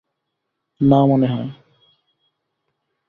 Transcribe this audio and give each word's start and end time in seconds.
না 0.81 0.99
মনে 1.05 1.27
হয়। 1.27 1.49